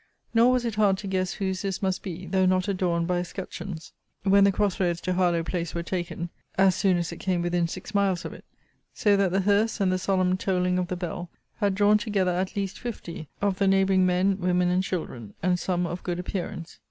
Nor 0.33 0.53
was 0.53 0.65
it 0.65 0.73
hard 0.73 0.97
to 0.97 1.07
guess 1.07 1.33
whose 1.33 1.61
this 1.61 1.83
must 1.83 2.01
be, 2.01 2.25
though 2.25 2.47
not 2.47 2.67
adorned 2.67 3.05
by 3.05 3.19
escutcheons, 3.19 3.91
when 4.23 4.45
the 4.45 4.51
cross 4.51 4.79
roads 4.79 4.99
to 5.01 5.13
Harlowe 5.13 5.43
place 5.43 5.75
were 5.75 5.83
taken, 5.83 6.31
as 6.57 6.73
soon 6.73 6.97
as 6.97 7.11
it 7.11 7.17
came 7.17 7.43
within 7.43 7.67
six 7.67 7.93
miles 7.93 8.25
of 8.25 8.33
it; 8.33 8.43
so 8.95 9.15
that 9.15 9.31
the 9.31 9.41
hearse, 9.41 9.79
and 9.79 9.91
the 9.91 9.99
solemn 9.99 10.37
tolling 10.37 10.79
of 10.79 10.87
the 10.87 10.95
bell, 10.97 11.29
had 11.57 11.75
drawn 11.75 11.99
together 11.99 12.31
at 12.31 12.55
least 12.55 12.79
fifty 12.79 13.27
of 13.43 13.59
the 13.59 13.67
neighbouring 13.67 14.03
men, 14.03 14.39
women, 14.39 14.69
and 14.69 14.81
children, 14.81 15.35
and 15.43 15.59
some 15.59 15.85
of 15.85 16.01
good 16.01 16.17
appearance. 16.17 16.79